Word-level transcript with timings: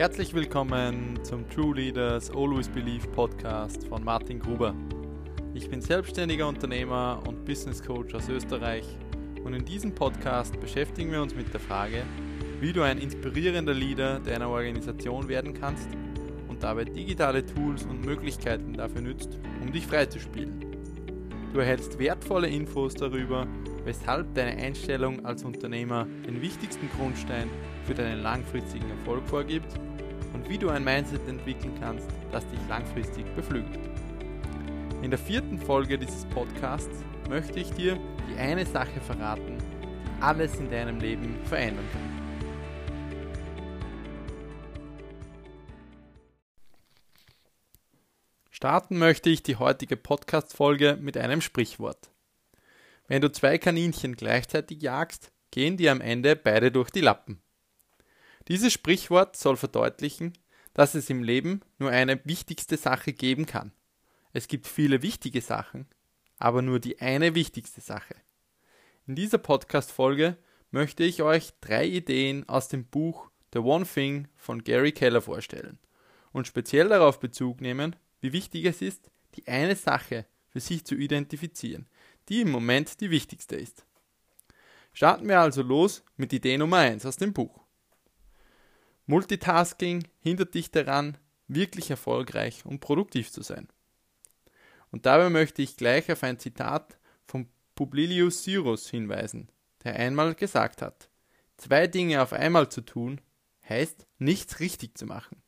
Herzlich 0.00 0.32
willkommen 0.32 1.22
zum 1.24 1.46
True 1.50 1.74
Leaders 1.74 2.30
Always 2.30 2.70
Believe 2.70 3.06
Podcast 3.08 3.86
von 3.86 4.02
Martin 4.02 4.38
Gruber. 4.38 4.74
Ich 5.52 5.68
bin 5.68 5.82
selbstständiger 5.82 6.48
Unternehmer 6.48 7.22
und 7.28 7.44
Business 7.44 7.82
Coach 7.82 8.14
aus 8.14 8.26
Österreich 8.30 8.86
und 9.44 9.52
in 9.52 9.62
diesem 9.62 9.94
Podcast 9.94 10.58
beschäftigen 10.58 11.12
wir 11.12 11.20
uns 11.20 11.34
mit 11.34 11.52
der 11.52 11.60
Frage, 11.60 12.04
wie 12.60 12.72
du 12.72 12.80
ein 12.80 12.96
inspirierender 12.96 13.74
Leader 13.74 14.20
deiner 14.20 14.48
Organisation 14.48 15.28
werden 15.28 15.52
kannst 15.52 15.90
und 16.48 16.62
dabei 16.62 16.84
digitale 16.84 17.44
Tools 17.44 17.84
und 17.84 18.02
Möglichkeiten 18.02 18.72
dafür 18.72 19.02
nützt, 19.02 19.38
um 19.60 19.70
dich 19.70 19.86
freizuspielen. 19.86 20.64
Du 21.52 21.60
erhältst 21.60 21.98
wertvolle 21.98 22.48
Infos 22.48 22.94
darüber, 22.94 23.46
weshalb 23.84 24.34
deine 24.34 24.62
Einstellung 24.62 25.26
als 25.26 25.44
Unternehmer 25.44 26.06
den 26.26 26.40
wichtigsten 26.40 26.88
Grundstein 26.96 27.50
für 27.84 27.92
deinen 27.92 28.22
langfristigen 28.22 28.88
Erfolg 28.88 29.28
vorgibt 29.28 29.78
wie 30.50 30.58
du 30.58 30.68
ein 30.68 30.82
Mindset 30.82 31.28
entwickeln 31.28 31.78
kannst, 31.78 32.08
das 32.32 32.44
dich 32.48 32.58
langfristig 32.68 33.24
beflügelt. 33.36 33.88
In 35.00 35.10
der 35.10 35.18
vierten 35.18 35.60
Folge 35.60 35.96
dieses 35.96 36.24
Podcasts 36.24 37.04
möchte 37.28 37.60
ich 37.60 37.70
dir 37.70 37.96
die 38.28 38.36
eine 38.36 38.66
Sache 38.66 39.00
verraten, 39.00 39.58
die 39.58 40.22
alles 40.22 40.56
in 40.56 40.68
deinem 40.68 40.98
Leben 40.98 41.36
verändern 41.44 41.84
kann. 41.92 42.02
Starten 48.50 48.98
möchte 48.98 49.30
ich 49.30 49.44
die 49.44 49.54
heutige 49.54 49.96
Podcast-Folge 49.96 50.98
mit 51.00 51.16
einem 51.16 51.42
Sprichwort. 51.42 52.10
Wenn 53.06 53.22
du 53.22 53.30
zwei 53.30 53.56
Kaninchen 53.56 54.16
gleichzeitig 54.16 54.82
jagst, 54.82 55.30
gehen 55.52 55.76
dir 55.76 55.92
am 55.92 56.00
Ende 56.00 56.34
beide 56.34 56.72
durch 56.72 56.90
die 56.90 57.02
Lappen. 57.02 57.40
Dieses 58.48 58.72
Sprichwort 58.72 59.36
soll 59.36 59.56
verdeutlichen, 59.56 60.32
dass 60.74 60.94
es 60.94 61.10
im 61.10 61.22
Leben 61.22 61.60
nur 61.78 61.90
eine 61.90 62.24
wichtigste 62.24 62.76
Sache 62.76 63.12
geben 63.12 63.46
kann. 63.46 63.72
Es 64.32 64.48
gibt 64.48 64.66
viele 64.66 65.02
wichtige 65.02 65.40
Sachen, 65.40 65.86
aber 66.38 66.62
nur 66.62 66.80
die 66.80 67.00
eine 67.00 67.34
wichtigste 67.34 67.80
Sache. 67.80 68.14
In 69.06 69.14
dieser 69.14 69.38
Podcast-Folge 69.38 70.36
möchte 70.70 71.04
ich 71.04 71.22
euch 71.22 71.52
drei 71.60 71.86
Ideen 71.86 72.48
aus 72.48 72.68
dem 72.68 72.84
Buch 72.84 73.30
The 73.52 73.58
One 73.58 73.84
Thing 73.84 74.28
von 74.36 74.62
Gary 74.62 74.92
Keller 74.92 75.20
vorstellen 75.20 75.78
und 76.32 76.46
speziell 76.46 76.88
darauf 76.88 77.18
Bezug 77.18 77.60
nehmen, 77.60 77.96
wie 78.20 78.32
wichtig 78.32 78.64
es 78.64 78.82
ist, 78.82 79.10
die 79.34 79.46
eine 79.48 79.76
Sache 79.76 80.26
für 80.48 80.60
sich 80.60 80.84
zu 80.84 80.94
identifizieren, 80.94 81.88
die 82.28 82.42
im 82.42 82.50
Moment 82.50 83.00
die 83.00 83.10
wichtigste 83.10 83.56
ist. 83.56 83.84
Starten 84.92 85.28
wir 85.28 85.40
also 85.40 85.62
los 85.62 86.04
mit 86.16 86.32
Idee 86.32 86.58
Nummer 86.58 86.78
1 86.78 87.06
aus 87.06 87.16
dem 87.16 87.32
Buch. 87.32 87.59
Multitasking 89.06 90.04
hindert 90.20 90.54
dich 90.54 90.70
daran, 90.70 91.18
wirklich 91.48 91.90
erfolgreich 91.90 92.64
und 92.64 92.80
produktiv 92.80 93.30
zu 93.30 93.42
sein. 93.42 93.68
Und 94.90 95.06
dabei 95.06 95.30
möchte 95.30 95.62
ich 95.62 95.76
gleich 95.76 96.10
auf 96.10 96.22
ein 96.22 96.38
Zitat 96.38 96.98
von 97.26 97.48
Publilius 97.74 98.42
Cyrus 98.42 98.88
hinweisen, 98.88 99.48
der 99.84 99.96
einmal 99.96 100.34
gesagt 100.34 100.82
hat, 100.82 101.08
zwei 101.56 101.86
Dinge 101.86 102.22
auf 102.22 102.32
einmal 102.32 102.68
zu 102.68 102.82
tun, 102.82 103.20
heißt 103.68 104.06
nichts 104.18 104.60
richtig 104.60 104.98
zu 104.98 105.06
machen. 105.06 105.42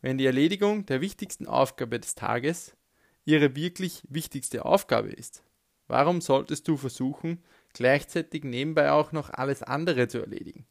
Wenn 0.00 0.18
die 0.18 0.26
Erledigung 0.26 0.86
der 0.86 1.00
wichtigsten 1.00 1.46
Aufgabe 1.46 2.00
des 2.00 2.14
Tages 2.14 2.76
ihre 3.24 3.54
wirklich 3.56 4.02
wichtigste 4.08 4.64
Aufgabe 4.64 5.10
ist, 5.10 5.42
warum 5.86 6.20
solltest 6.20 6.66
du 6.68 6.76
versuchen, 6.76 7.42
gleichzeitig 7.72 8.44
nebenbei 8.44 8.92
auch 8.92 9.12
noch 9.12 9.30
alles 9.30 9.62
andere 9.62 10.08
zu 10.08 10.20
erledigen? 10.20 10.66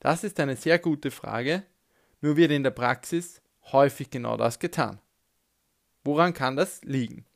Das 0.00 0.24
ist 0.24 0.40
eine 0.40 0.56
sehr 0.56 0.78
gute 0.78 1.10
Frage, 1.10 1.62
nur 2.22 2.36
wird 2.36 2.50
in 2.50 2.62
der 2.62 2.70
Praxis 2.70 3.42
häufig 3.70 4.10
genau 4.10 4.36
das 4.36 4.58
getan. 4.58 4.98
Woran 6.04 6.32
kann 6.32 6.56
das 6.56 6.82
liegen? 6.82 7.26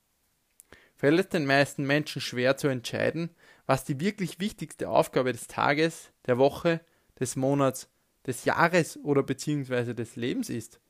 Fällt 0.96 1.20
es 1.20 1.28
den 1.28 1.44
meisten 1.44 1.86
Menschen 1.86 2.22
schwer 2.22 2.56
zu 2.56 2.68
entscheiden, 2.68 3.28
was 3.66 3.84
die 3.84 4.00
wirklich 4.00 4.40
wichtigste 4.40 4.88
Aufgabe 4.88 5.32
des 5.32 5.46
Tages, 5.46 6.10
der 6.26 6.38
Woche, 6.38 6.80
des 7.20 7.36
Monats, 7.36 7.90
des 8.26 8.46
Jahres 8.46 8.96
oder 8.96 9.22
beziehungsweise 9.22 9.94
des 9.94 10.16
Lebens 10.16 10.48
ist? 10.48 10.80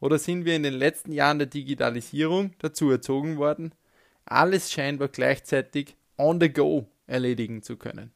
Oder 0.00 0.18
sind 0.18 0.46
wir 0.46 0.56
in 0.56 0.62
den 0.62 0.74
letzten 0.74 1.12
Jahren 1.12 1.38
der 1.38 1.48
Digitalisierung 1.48 2.54
dazu 2.58 2.90
erzogen 2.90 3.36
worden, 3.36 3.74
alles 4.24 4.72
scheinbar 4.72 5.08
gleichzeitig 5.08 5.96
on 6.16 6.40
the 6.40 6.50
go 6.50 6.88
erledigen 7.06 7.62
zu 7.62 7.76
können? 7.76 8.12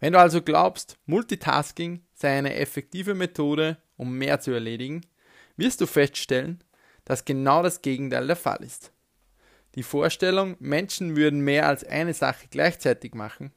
Wenn 0.00 0.14
du 0.14 0.18
also 0.18 0.42
glaubst, 0.42 0.96
Multitasking 1.04 2.02
sei 2.14 2.38
eine 2.38 2.54
effektive 2.54 3.14
Methode, 3.14 3.76
um 3.96 4.16
mehr 4.16 4.40
zu 4.40 4.50
erledigen, 4.50 5.02
wirst 5.56 5.80
du 5.80 5.86
feststellen, 5.86 6.64
dass 7.04 7.26
genau 7.26 7.62
das 7.62 7.82
Gegenteil 7.82 8.26
der 8.26 8.36
Fall 8.36 8.62
ist. 8.62 8.92
Die 9.74 9.82
Vorstellung, 9.82 10.56
Menschen 10.58 11.16
würden 11.16 11.40
mehr 11.40 11.68
als 11.68 11.84
eine 11.84 12.14
Sache 12.14 12.46
gleichzeitig 12.50 13.14
machen, 13.14 13.52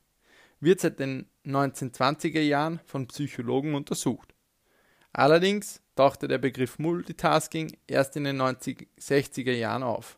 wird 0.59 0.81
seit 0.81 0.99
den 0.99 1.27
1920er 1.45 2.41
Jahren 2.41 2.79
von 2.85 3.07
Psychologen 3.07 3.73
untersucht. 3.73 4.33
Allerdings 5.13 5.81
tauchte 5.95 6.27
der 6.27 6.39
Begriff 6.39 6.77
Multitasking 6.77 7.77
erst 7.87 8.15
in 8.17 8.25
den 8.25 8.41
1960er 8.41 9.53
Jahren 9.53 9.83
auf. 9.83 10.17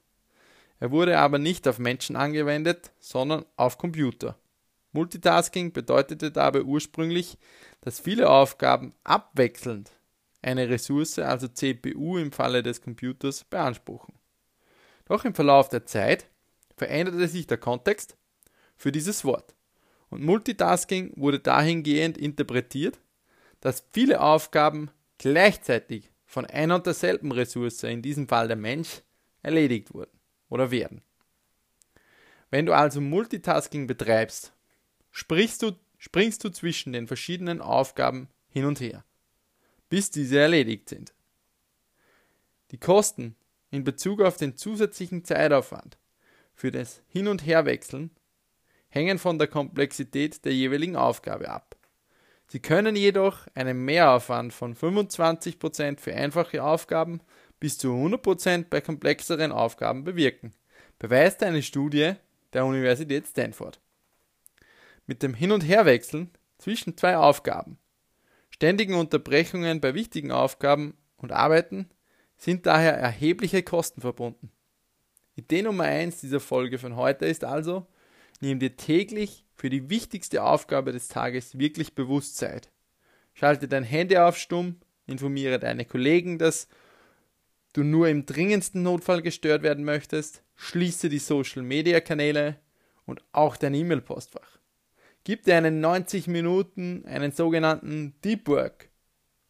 Er 0.79 0.91
wurde 0.91 1.19
aber 1.19 1.37
nicht 1.37 1.67
auf 1.67 1.79
Menschen 1.79 2.15
angewendet, 2.15 2.91
sondern 2.99 3.45
auf 3.55 3.77
Computer. 3.77 4.37
Multitasking 4.95 5.73
bedeutete 5.73 6.31
dabei 6.31 6.63
ursprünglich, 6.63 7.37
dass 7.81 7.99
viele 7.99 8.29
Aufgaben 8.29 8.93
abwechselnd 9.03 9.91
eine 10.41 10.69
Ressource, 10.69 11.19
also 11.19 11.47
CPU 11.47 12.17
im 12.17 12.31
Falle 12.31 12.63
des 12.63 12.81
Computers, 12.81 13.43
beanspruchen. 13.43 14.15
Doch 15.05 15.25
im 15.25 15.35
Verlauf 15.35 15.69
der 15.69 15.85
Zeit 15.85 16.27
veränderte 16.77 17.27
sich 17.27 17.45
der 17.45 17.57
Kontext 17.57 18.17
für 18.77 18.91
dieses 18.91 19.25
Wort 19.25 19.53
und 20.09 20.23
Multitasking 20.23 21.11
wurde 21.17 21.39
dahingehend 21.39 22.17
interpretiert, 22.17 22.99
dass 23.59 23.85
viele 23.91 24.21
Aufgaben 24.21 24.91
gleichzeitig 25.17 26.09
von 26.25 26.45
einer 26.45 26.75
und 26.75 26.85
derselben 26.85 27.31
Ressource, 27.31 27.83
in 27.83 28.01
diesem 28.01 28.27
Fall 28.27 28.47
der 28.47 28.57
Mensch, 28.57 29.01
erledigt 29.41 29.93
wurden 29.93 30.17
oder 30.49 30.71
werden. 30.71 31.01
Wenn 32.49 32.65
du 32.65 32.73
also 32.73 33.01
Multitasking 33.01 33.87
betreibst, 33.87 34.54
sprichst 35.15 35.61
du, 35.61 35.71
springst 35.97 36.43
du 36.43 36.49
zwischen 36.49 36.91
den 36.91 37.07
verschiedenen 37.07 37.61
Aufgaben 37.61 38.27
hin 38.49 38.65
und 38.65 38.81
her, 38.81 39.05
bis 39.87 40.11
diese 40.11 40.39
erledigt 40.39 40.89
sind. 40.89 41.13
Die 42.71 42.77
Kosten 42.77 43.37
in 43.71 43.85
Bezug 43.85 44.19
auf 44.19 44.35
den 44.35 44.57
zusätzlichen 44.57 45.23
Zeitaufwand 45.23 45.97
für 46.53 46.69
das 46.69 47.01
Hin- 47.07 47.29
und 47.29 47.45
Herwechseln 47.45 48.11
hängen 48.89 49.17
von 49.17 49.39
der 49.39 49.47
Komplexität 49.47 50.43
der 50.43 50.53
jeweiligen 50.53 50.97
Aufgabe 50.97 51.49
ab. 51.49 51.77
Sie 52.47 52.59
können 52.59 52.97
jedoch 52.97 53.47
einen 53.55 53.85
Mehraufwand 53.85 54.51
von 54.51 54.75
25% 54.75 55.97
für 55.97 56.13
einfache 56.13 56.61
Aufgaben 56.61 57.21
bis 57.61 57.77
zu 57.77 57.93
100% 57.93 58.65
bei 58.69 58.81
komplexeren 58.81 59.53
Aufgaben 59.53 60.03
bewirken, 60.03 60.53
beweist 60.99 61.41
eine 61.41 61.63
Studie 61.63 62.15
der 62.51 62.65
Universität 62.65 63.27
Stanford. 63.27 63.79
Mit 65.07 65.21
dem 65.21 65.33
Hin- 65.33 65.51
und 65.51 65.61
Herwechseln 65.61 66.31
zwischen 66.57 66.97
zwei 66.97 67.17
Aufgaben, 67.17 67.77
ständigen 68.49 68.95
Unterbrechungen 68.95 69.81
bei 69.81 69.93
wichtigen 69.93 70.31
Aufgaben 70.31 70.97
und 71.17 71.31
Arbeiten 71.31 71.89
sind 72.37 72.65
daher 72.65 72.93
erhebliche 72.93 73.61
Kosten 73.61 74.01
verbunden. 74.01 74.51
Idee 75.35 75.61
Nummer 75.61 75.83
1 75.83 76.21
dieser 76.21 76.39
Folge 76.39 76.79
von 76.79 76.95
heute 76.95 77.25
ist 77.25 77.43
also, 77.43 77.85
nimm 78.39 78.59
dir 78.59 78.77
täglich 78.77 79.45
für 79.53 79.69
die 79.69 79.89
wichtigste 79.89 80.43
Aufgabe 80.43 80.91
des 80.91 81.07
Tages 81.07 81.59
wirklich 81.59 81.93
bewusst 81.93 82.37
Zeit. 82.37 82.71
Schalte 83.33 83.67
dein 83.67 83.83
Handy 83.83 84.17
auf 84.17 84.37
stumm, 84.37 84.79
informiere 85.07 85.59
deine 85.59 85.85
Kollegen, 85.85 86.39
dass 86.39 86.67
du 87.73 87.83
nur 87.83 88.07
im 88.07 88.25
dringendsten 88.25 88.81
Notfall 88.81 89.21
gestört 89.21 89.61
werden 89.61 89.83
möchtest, 89.83 90.41
schließe 90.55 91.09
die 91.09 91.19
Social 91.19 91.61
Media 91.61 91.99
Kanäle 91.99 92.57
und 93.05 93.21
auch 93.33 93.57
dein 93.57 93.73
E-Mail-Postfach. 93.73 94.59
Gib 95.25 95.43
dir 95.43 95.57
einen 95.57 95.81
90 95.81 96.27
Minuten, 96.27 97.03
einen 97.07 97.31
sogenannten 97.31 98.13
Deep 98.23 98.47
Work 98.47 98.89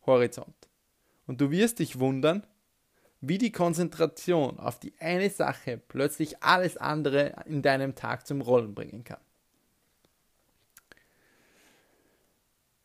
Horizont. 0.06 0.56
Und 1.28 1.42
du 1.42 1.52
wirst 1.52 1.80
dich 1.80 2.00
wundern, 2.00 2.48
wie 3.20 3.38
die 3.38 3.52
Konzentration 3.52 4.58
auf 4.58 4.80
die 4.80 4.94
eine 5.00 5.30
Sache 5.30 5.78
plötzlich 5.78 6.42
alles 6.42 6.78
andere 6.78 7.44
in 7.46 7.62
deinem 7.62 7.94
Tag 7.94 8.26
zum 8.26 8.40
Rollen 8.40 8.74
bringen 8.74 9.04
kann. 9.04 9.20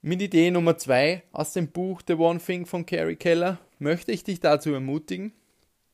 Mit 0.02 0.20
Idee 0.20 0.50
Nummer 0.50 0.76
2 0.76 1.22
aus 1.31 1.52
dem 1.52 1.70
Buch 1.70 2.02
The 2.04 2.14
One 2.14 2.40
Thing 2.40 2.66
von 2.66 2.87
Carrie 2.87 3.14
Keller 3.14 3.60
möchte 3.78 4.10
ich 4.10 4.25
dich 4.25 4.40
dazu 4.40 4.72
ermutigen, 4.72 5.32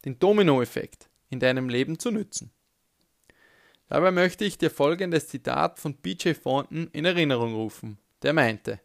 den 0.07 0.19
Dominoeffekt 0.19 1.11
in 1.29 1.41
deinem 1.41 1.69
Leben 1.69 1.99
zu 1.99 2.11
nützen. 2.11 2.53
Dabei 3.89 4.11
möchte 4.11 4.45
ich 4.45 4.59
dir 4.59 4.71
folgendes 4.71 5.29
Zitat 5.29 5.79
von 5.79 5.95
BJ 5.95 6.33
Thornton 6.33 6.89
in 6.93 7.05
Erinnerung 7.05 7.55
rufen, 7.55 7.99
der 8.23 8.33
meinte, 8.33 8.81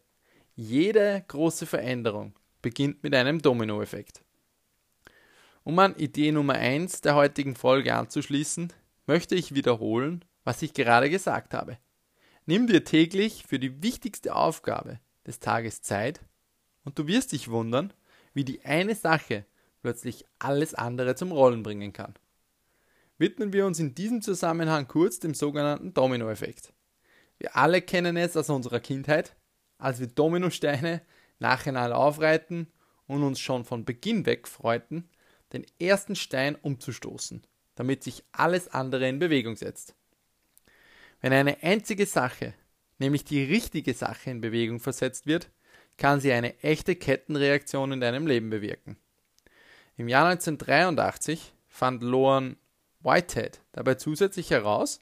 jede 0.54 1.24
große 1.26 1.66
Veränderung 1.66 2.34
beginnt 2.60 3.02
mit 3.02 3.14
einem 3.14 3.42
Dominoeffekt. 3.42 4.22
Um 5.64 5.78
an 5.80 5.96
Idee 5.96 6.30
Nummer 6.30 6.54
1 6.54 7.00
der 7.00 7.16
heutigen 7.16 7.56
Folge 7.56 7.94
anzuschließen, 7.94 8.72
möchte 9.06 9.34
ich 9.34 9.54
wiederholen, 9.54 10.24
was 10.44 10.62
ich 10.62 10.72
gerade 10.72 11.10
gesagt 11.10 11.52
habe. 11.52 11.78
Nimm 12.46 12.66
dir 12.66 12.84
täglich 12.84 13.44
für 13.46 13.58
die 13.58 13.82
wichtigste 13.82 14.34
Aufgabe 14.36 15.00
des 15.26 15.40
Tages 15.40 15.82
Zeit 15.82 16.20
und 16.84 16.98
du 16.98 17.06
wirst 17.08 17.32
dich 17.32 17.50
wundern, 17.50 17.92
wie 18.34 18.44
die 18.44 18.64
eine 18.64 18.94
Sache 18.94 19.46
plötzlich 19.82 20.24
alles 20.38 20.74
andere 20.74 21.16
zum 21.16 21.32
Rollen 21.32 21.62
bringen 21.62 21.92
kann. 21.92 22.14
Widmen 23.18 23.52
wir 23.52 23.66
uns 23.66 23.78
in 23.78 23.94
diesem 23.94 24.22
Zusammenhang 24.22 24.88
kurz 24.88 25.18
dem 25.18 25.34
sogenannten 25.34 25.94
Dominoeffekt. 25.94 26.72
Wir 27.38 27.56
alle 27.56 27.82
kennen 27.82 28.16
es 28.16 28.36
aus 28.36 28.50
unserer 28.50 28.80
Kindheit, 28.80 29.36
als 29.78 30.00
wir 30.00 30.06
Dominosteine 30.06 31.02
nacheinander 31.38 31.96
aufreihten 31.96 32.72
und 33.06 33.22
uns 33.22 33.40
schon 33.40 33.64
von 33.64 33.84
Beginn 33.84 34.26
weg 34.26 34.48
freuten, 34.48 35.08
den 35.52 35.66
ersten 35.78 36.16
Stein 36.16 36.54
umzustoßen, 36.54 37.42
damit 37.74 38.02
sich 38.02 38.24
alles 38.32 38.68
andere 38.68 39.08
in 39.08 39.18
Bewegung 39.18 39.56
setzt. 39.56 39.94
Wenn 41.20 41.32
eine 41.32 41.62
einzige 41.62 42.06
Sache, 42.06 42.54
nämlich 42.98 43.24
die 43.24 43.42
richtige 43.42 43.94
Sache 43.94 44.30
in 44.30 44.40
Bewegung 44.40 44.80
versetzt 44.80 45.26
wird, 45.26 45.50
kann 45.96 46.20
sie 46.20 46.32
eine 46.32 46.58
echte 46.62 46.96
Kettenreaktion 46.96 47.92
in 47.92 48.00
deinem 48.00 48.26
Leben 48.26 48.50
bewirken. 48.50 48.96
Im 49.96 50.08
Jahr 50.08 50.26
1983 50.28 51.52
fand 51.68 52.02
Loan 52.02 52.56
Whitehead 53.02 53.60
dabei 53.72 53.94
zusätzlich 53.94 54.50
heraus, 54.50 55.00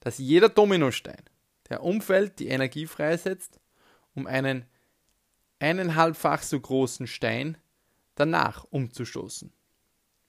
dass 0.00 0.18
jeder 0.18 0.48
Dominostein, 0.48 1.22
der 1.68 1.82
umfällt, 1.82 2.38
die 2.38 2.48
Energie 2.48 2.86
freisetzt, 2.86 3.58
um 4.14 4.26
einen 4.26 4.66
eineinhalbfach 5.58 6.42
so 6.42 6.60
großen 6.60 7.06
Stein 7.06 7.56
danach 8.14 8.64
umzustoßen. 8.70 9.52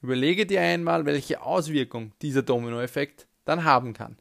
Überlege 0.01 0.45
dir 0.45 0.61
einmal, 0.61 1.05
welche 1.05 1.41
Auswirkung 1.41 2.13
dieser 2.21 2.43
Dominoeffekt 2.43 3.27
dann 3.43 3.63
haben 3.63 3.93
kann. 3.93 4.17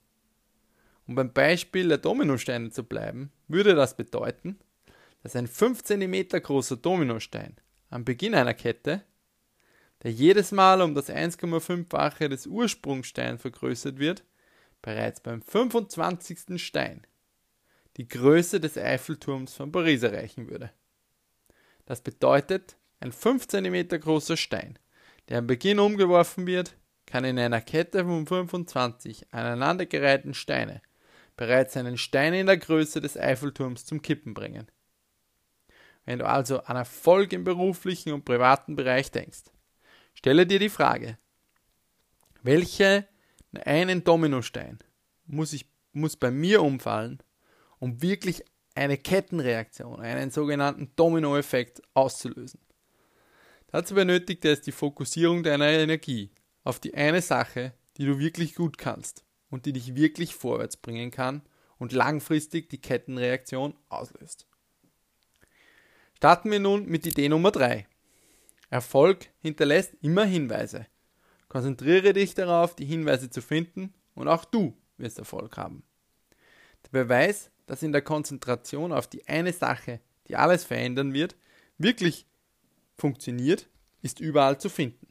Um 1.07 1.15
beim 1.15 1.33
Beispiel 1.33 1.89
der 1.89 1.99
Dominosteine 1.99 2.71
zu 2.71 2.85
bleiben, 2.85 3.31
würde 3.49 3.75
das 3.75 3.97
bedeuten, 3.97 4.59
dass 5.23 5.37
ein 5.37 5.47
5 5.47 5.83
cm 5.83 6.29
großer 6.29 6.77
Dominostein 6.77 7.57
am 7.91 8.05
Beginn 8.05 8.35
einer 8.35 8.55
Kette, 8.55 9.03
der 10.05 10.13
jedes 10.13 10.53
Mal 10.53 10.83
um 10.83 10.95
das 10.95 11.09
1,5-fache 11.09 12.29
des 12.29 12.47
Ursprungssteins 12.47 13.41
vergrößert 13.41 13.99
wird, 13.99 14.23
bereits 14.83 15.21
beim 15.21 15.43
25. 15.43 16.63
Stein 16.63 17.07
die 17.97 18.09
Größe 18.09 18.61
des 18.61 18.77
Eiffelturms 18.77 19.55
von 19.55 19.71
Paris 19.71 20.03
erreichen 20.03 20.51
würde. 20.51 20.71
Das 21.87 22.01
bedeutet, 22.01 22.77
ein 23.01 23.13
5 23.13 23.47
cm 23.47 23.89
großer 23.89 24.37
Stein, 24.37 24.79
der 25.29 25.39
am 25.39 25.47
Beginn 25.47 25.79
umgeworfen 25.79 26.47
wird, 26.47 26.77
kann 27.07 27.25
in 27.25 27.39
einer 27.39 27.61
Kette 27.61 28.05
von 28.05 28.27
25 28.27 29.33
aneinandergereihten 29.33 30.35
Steine 30.35 30.83
bereits 31.37 31.77
einen 31.77 31.99
Stein 31.99 32.35
in 32.35 32.47
der 32.47 32.57
Größe 32.57 33.01
des 33.01 33.17
Eiffelturms 33.17 33.85
zum 33.85 34.03
Kippen 34.03 34.35
bringen. 34.35 34.71
Wenn 36.05 36.19
du 36.19 36.27
also 36.27 36.61
an 36.61 36.77
Erfolg 36.77 37.33
im 37.33 37.45
beruflichen 37.45 38.13
und 38.13 38.25
privaten 38.25 38.77
Bereich 38.77 39.11
denkst, 39.11 39.45
stelle 40.25 40.47
dir 40.47 40.59
die 40.59 40.71
Frage, 40.71 41.19
welche 42.43 43.07
einen 43.67 44.05
Dominostein 44.05 44.79
muss, 45.27 45.53
ich, 45.53 45.67
muss 45.93 46.17
bei 46.17 46.31
mir 46.31 46.63
umfallen, 46.63 47.23
um 47.79 48.01
wirklich 48.01 48.43
eine 48.75 48.97
Kettenreaktion, 48.97 50.01
einen 50.01 50.31
sogenannten 50.31 50.91
Dominoeffekt 50.97 51.83
auszulösen. 51.93 52.61
Dazu 53.67 53.97
benötigt 53.97 54.47
es 54.47 54.63
die 54.63 54.73
Fokussierung 54.73 55.43
deiner 55.43 55.69
Energie 55.69 56.31
auf 56.63 56.81
die 56.81 56.95
eine 56.95 57.21
Sache, 57.21 57.75
die 57.99 58.07
du 58.07 58.19
wirklich 58.19 58.55
gut 58.55 58.79
kannst 58.79 59.27
und 59.51 59.67
die 59.67 59.75
dich 59.75 59.95
wirklich 59.95 60.35
vorwärts 60.35 60.79
bringen 60.79 61.11
kann 61.11 61.43
und 61.77 61.93
langfristig 61.93 62.71
die 62.71 62.81
Kettenreaktion 62.81 63.77
auslöst. 63.91 64.47
Starten 66.17 66.51
wir 66.51 66.61
nun 66.61 66.87
mit 66.87 67.05
Idee 67.05 67.29
Nummer 67.29 67.51
3. 67.51 67.87
Erfolg 68.75 69.29
hinterlässt 69.39 69.95
immer 70.03 70.25
Hinweise. 70.25 70.89
Konzentriere 71.47 72.13
dich 72.13 72.35
darauf, 72.35 72.75
die 72.75 72.85
Hinweise 72.85 73.31
zu 73.31 73.41
finden 73.41 73.95
und 74.17 74.27
auch 74.27 74.45
du 74.45 74.77
wirst 74.97 75.21
Erfolg 75.21 75.57
haben. 75.57 75.85
Der 76.85 77.05
Beweis, 77.05 77.53
dass 77.67 77.85
in 77.85 77.93
der 77.93 78.03
Konzentration 78.03 78.91
auf 78.91 79.07
die 79.07 79.29
eine 79.29 79.53
Sache, 79.53 80.01
die 80.27 80.35
alles 80.35 80.65
verändern 80.65 81.15
wird, 81.15 81.37
wirklich 81.79 82.27
funktioniert, 82.99 83.69
ist 84.03 84.19
überall 84.19 84.59
zu 84.59 84.69
finden. 84.69 85.07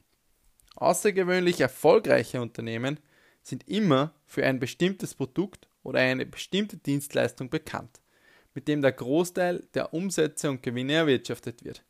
Außergewöhnlich 0.76 1.62
erfolgreiche 1.62 2.42
Unternehmen 2.42 3.00
sind 3.44 3.66
immer 3.70 4.14
für 4.26 4.46
ein 4.46 4.60
bestimmtes 4.60 5.16
Produkt 5.16 5.70
oder 5.84 6.02
eine 6.02 6.26
bestimmte 6.26 6.76
Dienstleistung 6.76 7.50
bekannt, 7.50 8.02
mit 8.56 8.68
dem 8.68 8.82
der 8.82 8.92
Großteil 8.92 9.66
der 9.74 9.94
Umsätze 9.94 10.50
und 10.50 10.64
Gewinne 10.64 10.96
erwirtschaftet 10.96 11.64
wird. 11.64 11.86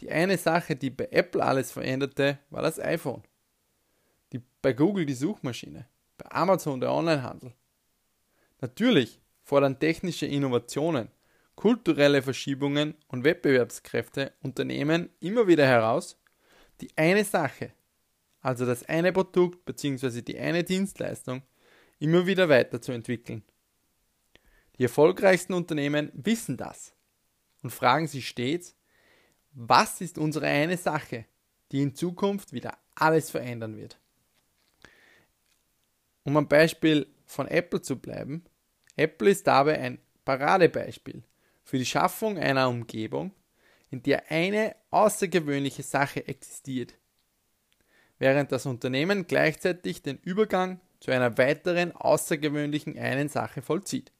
Die 0.00 0.10
eine 0.10 0.36
Sache, 0.38 0.76
die 0.76 0.90
bei 0.90 1.08
Apple 1.10 1.42
alles 1.42 1.72
veränderte, 1.72 2.38
war 2.50 2.62
das 2.62 2.80
iPhone. 2.80 3.22
Die, 4.32 4.40
bei 4.60 4.72
Google 4.72 5.06
die 5.06 5.14
Suchmaschine, 5.14 5.86
bei 6.18 6.30
Amazon 6.32 6.80
der 6.80 6.92
Onlinehandel. 6.92 7.52
Natürlich 8.60 9.20
fordern 9.42 9.78
technische 9.78 10.26
Innovationen, 10.26 11.08
kulturelle 11.54 12.22
Verschiebungen 12.22 12.94
und 13.08 13.24
Wettbewerbskräfte 13.24 14.32
Unternehmen 14.42 15.10
immer 15.20 15.46
wieder 15.46 15.66
heraus, 15.66 16.18
die 16.80 16.90
eine 16.96 17.24
Sache, 17.24 17.72
also 18.40 18.66
das 18.66 18.84
eine 18.88 19.12
Produkt 19.12 19.64
bzw. 19.64 20.22
die 20.22 20.38
eine 20.38 20.64
Dienstleistung, 20.64 21.42
immer 21.98 22.26
wieder 22.26 22.48
weiterzuentwickeln. 22.48 23.42
Die 24.78 24.82
erfolgreichsten 24.82 25.54
Unternehmen 25.54 26.10
wissen 26.14 26.56
das 26.56 26.94
und 27.62 27.70
fragen 27.70 28.08
sich 28.08 28.28
stets, 28.28 28.76
was 29.54 30.00
ist 30.00 30.18
unsere 30.18 30.46
eine 30.46 30.76
Sache, 30.76 31.26
die 31.72 31.82
in 31.82 31.94
Zukunft 31.94 32.52
wieder 32.52 32.76
alles 32.94 33.30
verändern 33.30 33.76
wird. 33.76 33.98
Um 36.24 36.36
am 36.36 36.48
Beispiel 36.48 37.06
von 37.24 37.48
Apple 37.48 37.82
zu 37.82 37.98
bleiben, 37.98 38.44
Apple 38.96 39.30
ist 39.30 39.46
dabei 39.46 39.78
ein 39.80 39.98
Paradebeispiel 40.24 41.22
für 41.64 41.78
die 41.78 41.86
Schaffung 41.86 42.38
einer 42.38 42.68
Umgebung, 42.68 43.32
in 43.90 44.02
der 44.02 44.30
eine 44.30 44.74
außergewöhnliche 44.90 45.82
Sache 45.82 46.26
existiert, 46.26 46.94
während 48.18 48.52
das 48.52 48.66
Unternehmen 48.66 49.26
gleichzeitig 49.26 50.02
den 50.02 50.18
Übergang 50.18 50.80
zu 51.00 51.10
einer 51.10 51.36
weiteren 51.38 51.92
außergewöhnlichen 51.92 52.98
einen 52.98 53.28
Sache 53.28 53.62
vollzieht. 53.62 54.12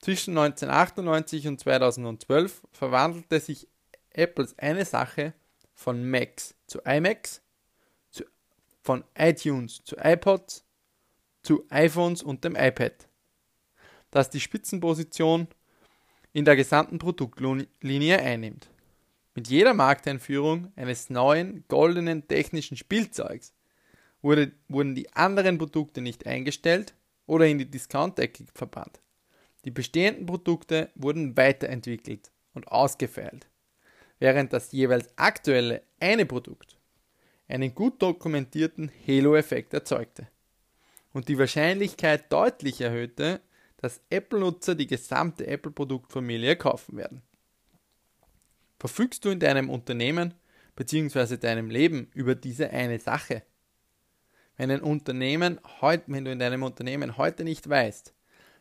Zwischen 0.00 0.36
1998 0.36 1.48
und 1.48 1.60
2012 1.60 2.62
verwandelte 2.72 3.40
sich 3.40 3.68
Apples 4.16 4.58
eine 4.58 4.84
Sache 4.84 5.34
von 5.74 6.08
Macs 6.08 6.54
zu 6.66 6.80
iMacs, 6.84 7.42
zu, 8.10 8.24
von 8.82 9.04
iTunes 9.16 9.82
zu 9.84 9.96
iPods, 9.96 10.64
zu 11.42 11.64
iPhones 11.68 12.22
und 12.22 12.44
dem 12.44 12.56
iPad, 12.56 13.08
das 14.10 14.30
die 14.30 14.40
Spitzenposition 14.40 15.48
in 16.32 16.44
der 16.44 16.56
gesamten 16.56 16.98
Produktlinie 16.98 18.18
einnimmt. 18.18 18.68
Mit 19.34 19.48
jeder 19.48 19.74
Markteinführung 19.74 20.72
eines 20.76 21.10
neuen 21.10 21.64
goldenen 21.68 22.26
technischen 22.26 22.76
Spielzeugs 22.76 23.52
wurde, 24.22 24.52
wurden 24.68 24.94
die 24.94 25.12
anderen 25.12 25.58
Produkte 25.58 26.00
nicht 26.00 26.26
eingestellt 26.26 26.94
oder 27.26 27.46
in 27.46 27.58
die 27.58 27.70
Discount-Ecke 27.70 28.46
verbannt. 28.54 29.00
Die 29.64 29.70
bestehenden 29.70 30.26
Produkte 30.26 30.90
wurden 30.94 31.36
weiterentwickelt 31.36 32.30
und 32.54 32.68
ausgefeilt, 32.68 33.46
während 34.18 34.52
das 34.52 34.72
jeweils 34.72 35.08
aktuelle 35.16 35.82
eine 36.00 36.26
Produkt 36.26 36.76
einen 37.48 37.74
gut 37.74 38.02
dokumentierten 38.02 38.90
Halo-Effekt 39.06 39.72
erzeugte 39.74 40.28
und 41.12 41.28
die 41.28 41.38
Wahrscheinlichkeit 41.38 42.32
deutlich 42.32 42.80
erhöhte, 42.80 43.40
dass 43.78 44.00
Apple-Nutzer 44.10 44.74
die 44.74 44.86
gesamte 44.86 45.46
Apple-Produktfamilie 45.46 46.56
kaufen 46.56 46.96
werden. 46.96 47.22
Verfügst 48.78 49.24
du 49.24 49.30
in 49.30 49.40
deinem 49.40 49.70
Unternehmen 49.70 50.34
bzw. 50.74 51.36
deinem 51.36 51.70
Leben 51.70 52.10
über 52.14 52.34
diese 52.34 52.70
eine 52.70 52.98
Sache? 52.98 53.42
Wenn, 54.56 54.70
ein 54.70 54.80
Unternehmen 54.80 55.60
heut, 55.80 56.02
wenn 56.06 56.24
du 56.24 56.32
in 56.32 56.38
deinem 56.38 56.62
Unternehmen 56.62 57.16
heute 57.16 57.44
nicht 57.44 57.68
weißt, 57.68 58.14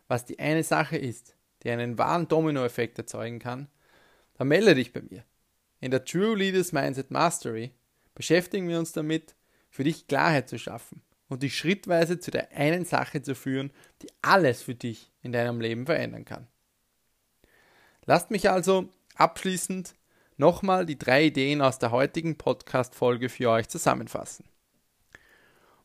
was 0.07 0.25
die 0.25 0.39
eine 0.39 0.63
Sache 0.63 0.97
ist, 0.97 1.35
die 1.63 1.71
einen 1.71 1.97
wahren 1.97 2.27
Dominoeffekt 2.27 2.97
erzeugen 2.97 3.39
kann, 3.39 3.69
dann 4.37 4.49
melde 4.49 4.75
dich 4.75 4.93
bei 4.93 5.01
mir. 5.01 5.23
In 5.85 5.91
der 5.91 6.03
True 6.03 6.35
Leaders 6.35 6.71
Mindset 6.71 7.11
Mastery 7.11 7.71
beschäftigen 8.15 8.67
wir 8.67 8.79
uns 8.79 8.91
damit, 8.91 9.35
für 9.69 9.83
dich 9.83 10.07
Klarheit 10.07 10.49
zu 10.49 10.57
schaffen 10.57 11.03
und 11.29 11.43
dich 11.43 11.55
schrittweise 11.55 12.19
zu 12.19 12.31
der 12.31 12.51
einen 12.53 12.85
Sache 12.85 13.21
zu 13.21 13.35
führen, 13.35 13.71
die 14.01 14.07
alles 14.23 14.63
für 14.63 14.73
dich 14.73 15.11
in 15.21 15.31
deinem 15.31 15.61
Leben 15.61 15.85
verändern 15.85 16.25
kann. 16.25 16.47
Lasst 18.07 18.31
mich 18.31 18.49
also 18.49 18.89
abschließend 19.13 19.93
nochmal 20.37 20.87
die 20.87 20.97
drei 20.97 21.25
Ideen 21.25 21.61
aus 21.61 21.77
der 21.77 21.91
heutigen 21.91 22.35
Podcast-Folge 22.35 23.29
für 23.29 23.51
euch 23.51 23.69
zusammenfassen. 23.69 24.45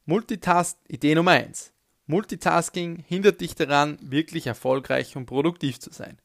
Multitask, 0.07 0.79
Idee 0.89 1.15
Nummer 1.15 1.33
1. 1.33 1.75
Multitasking 2.07 3.05
hindert 3.07 3.43
dich 3.43 3.55
daran, 3.55 3.99
wirklich 4.01 4.47
erfolgreich 4.47 5.15
und 5.15 5.27
produktiv 5.27 5.79
zu 5.79 5.93
sein. 5.93 6.17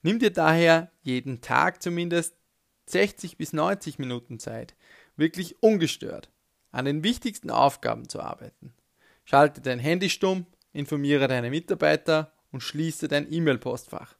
Nimm 0.00 0.18
dir 0.18 0.32
daher 0.32 0.90
jeden 1.02 1.42
Tag 1.42 1.82
zumindest 1.82 2.41
60 2.86 3.36
bis 3.36 3.52
90 3.52 3.98
Minuten 3.98 4.38
Zeit, 4.38 4.74
wirklich 5.16 5.62
ungestört 5.62 6.30
an 6.72 6.86
den 6.86 7.04
wichtigsten 7.04 7.50
Aufgaben 7.50 8.08
zu 8.08 8.20
arbeiten. 8.20 8.72
Schalte 9.24 9.60
dein 9.60 9.78
Handy 9.78 10.10
stumm, 10.10 10.46
informiere 10.72 11.28
deine 11.28 11.50
Mitarbeiter 11.50 12.32
und 12.50 12.62
schließe 12.62 13.08
dein 13.08 13.30
E-Mail-Postfach. 13.30 14.16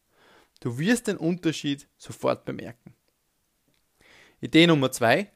Du 0.60 0.78
wirst 0.78 1.08
den 1.08 1.16
Unterschied 1.16 1.88
sofort 1.96 2.44
bemerken. 2.44 2.94
Idee 4.40 4.66
Nummer 4.66 4.92
2. 4.92 5.30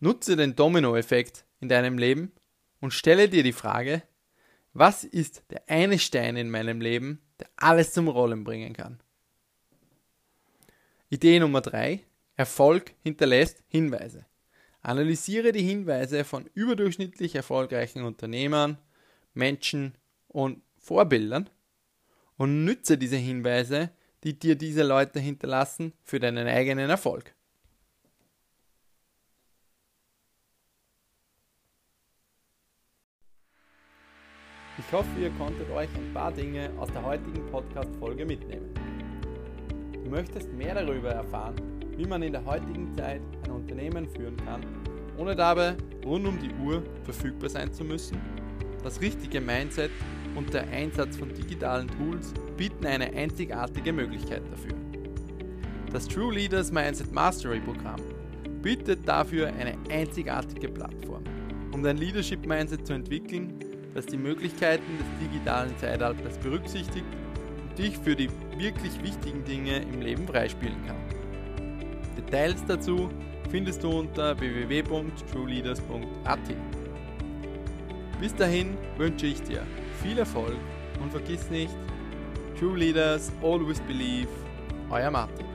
Nutze 0.00 0.36
den 0.36 0.56
Domino-Effekt 0.56 1.44
in 1.60 1.68
deinem 1.68 1.96
Leben 1.96 2.32
und 2.80 2.92
stelle 2.92 3.28
dir 3.28 3.42
die 3.42 3.52
Frage, 3.52 4.02
was 4.74 5.04
ist 5.04 5.44
der 5.50 5.62
eine 5.68 5.98
Stein 5.98 6.36
in 6.36 6.50
meinem 6.50 6.80
Leben, 6.80 7.20
der 7.38 7.48
alles 7.56 7.92
zum 7.92 8.08
Rollen 8.08 8.42
bringen 8.42 8.72
kann? 8.72 9.00
Idee 11.08 11.38
Nummer 11.40 11.60
3. 11.60 12.02
Erfolg 12.36 12.94
hinterlässt 13.02 13.62
Hinweise. 13.68 14.26
Analysiere 14.80 15.52
die 15.52 15.62
Hinweise 15.62 16.24
von 16.24 16.48
überdurchschnittlich 16.54 17.34
erfolgreichen 17.34 18.02
Unternehmern, 18.02 18.78
Menschen 19.34 19.96
und 20.28 20.62
Vorbildern 20.76 21.48
und 22.36 22.64
nütze 22.64 22.98
diese 22.98 23.16
Hinweise, 23.16 23.90
die 24.24 24.38
dir 24.38 24.56
diese 24.56 24.82
Leute 24.82 25.20
hinterlassen, 25.20 25.92
für 26.02 26.18
deinen 26.18 26.46
eigenen 26.46 26.90
Erfolg. 26.90 27.34
Ich 34.78 34.92
hoffe, 34.92 35.20
ihr 35.20 35.30
konntet 35.32 35.70
euch 35.70 35.88
ein 35.94 36.12
paar 36.12 36.32
Dinge 36.32 36.72
aus 36.78 36.90
der 36.92 37.02
heutigen 37.02 37.46
Podcast-Folge 37.50 38.26
mitnehmen. 38.26 38.74
Du 39.92 40.10
möchtest 40.10 40.50
mehr 40.52 40.74
darüber 40.74 41.10
erfahren, 41.10 41.71
wie 41.96 42.06
man 42.06 42.22
in 42.22 42.32
der 42.32 42.44
heutigen 42.44 42.94
Zeit 42.94 43.20
ein 43.44 43.50
Unternehmen 43.50 44.08
führen 44.08 44.36
kann, 44.44 44.62
ohne 45.16 45.36
dabei 45.36 45.74
rund 46.04 46.26
um 46.26 46.38
die 46.38 46.52
Uhr 46.64 46.82
verfügbar 47.04 47.50
sein 47.50 47.72
zu 47.72 47.84
müssen? 47.84 48.18
Das 48.82 49.00
richtige 49.00 49.40
Mindset 49.40 49.90
und 50.34 50.52
der 50.52 50.66
Einsatz 50.68 51.16
von 51.16 51.32
digitalen 51.32 51.88
Tools 51.88 52.32
bieten 52.56 52.86
eine 52.86 53.12
einzigartige 53.12 53.92
Möglichkeit 53.92 54.42
dafür. 54.50 54.74
Das 55.92 56.08
True 56.08 56.32
Leaders 56.32 56.72
Mindset 56.72 57.12
Mastery 57.12 57.60
Programm 57.60 58.00
bietet 58.62 59.06
dafür 59.06 59.48
eine 59.48 59.76
einzigartige 59.90 60.68
Plattform, 60.68 61.24
um 61.72 61.82
dein 61.82 61.98
Leadership 61.98 62.46
Mindset 62.46 62.86
zu 62.86 62.94
entwickeln, 62.94 63.52
das 63.94 64.06
die 64.06 64.16
Möglichkeiten 64.16 64.98
des 64.98 65.28
digitalen 65.28 65.76
Zeitalters 65.76 66.38
berücksichtigt 66.38 67.04
und 67.62 67.78
dich 67.78 67.98
für 67.98 68.16
die 68.16 68.30
wirklich 68.56 69.02
wichtigen 69.02 69.44
Dinge 69.44 69.82
im 69.82 70.00
Leben 70.00 70.26
freispielen 70.26 70.76
kann. 70.86 71.21
Details 72.16 72.64
dazu 72.66 73.10
findest 73.50 73.82
du 73.82 73.90
unter 73.90 74.38
www.trueleaders.at. 74.38 76.38
Bis 78.20 78.34
dahin 78.34 78.76
wünsche 78.96 79.26
ich 79.26 79.42
dir 79.42 79.62
viel 80.02 80.18
Erfolg 80.18 80.56
und 81.02 81.10
vergiss 81.10 81.50
nicht, 81.50 81.74
True 82.58 82.78
Leaders 82.78 83.32
always 83.42 83.80
believe, 83.80 84.28
euer 84.90 85.10
Martin. 85.10 85.51